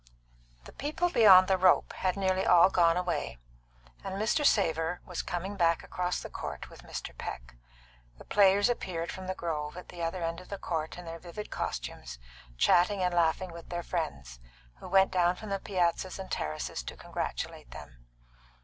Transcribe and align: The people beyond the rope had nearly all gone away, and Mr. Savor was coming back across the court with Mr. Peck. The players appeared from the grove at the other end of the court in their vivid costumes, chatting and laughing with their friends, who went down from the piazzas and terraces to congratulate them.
The 0.63 0.73
people 0.73 1.11
beyond 1.11 1.47
the 1.47 1.59
rope 1.59 1.93
had 1.93 2.17
nearly 2.17 2.43
all 2.43 2.71
gone 2.71 2.97
away, 2.97 3.37
and 4.03 4.15
Mr. 4.15 4.43
Savor 4.43 4.99
was 5.05 5.21
coming 5.21 5.55
back 5.57 5.83
across 5.83 6.19
the 6.23 6.29
court 6.31 6.71
with 6.71 6.81
Mr. 6.81 7.15
Peck. 7.15 7.53
The 8.17 8.25
players 8.25 8.67
appeared 8.67 9.11
from 9.11 9.27
the 9.27 9.35
grove 9.35 9.77
at 9.77 9.89
the 9.89 10.01
other 10.01 10.23
end 10.23 10.41
of 10.41 10.49
the 10.49 10.57
court 10.57 10.97
in 10.97 11.05
their 11.05 11.19
vivid 11.19 11.51
costumes, 11.51 12.17
chatting 12.57 13.03
and 13.03 13.13
laughing 13.13 13.51
with 13.53 13.69
their 13.69 13.83
friends, 13.83 14.39
who 14.79 14.87
went 14.89 15.11
down 15.11 15.35
from 15.35 15.49
the 15.49 15.59
piazzas 15.59 16.17
and 16.17 16.31
terraces 16.31 16.81
to 16.81 16.97
congratulate 16.97 17.69
them. 17.69 18.07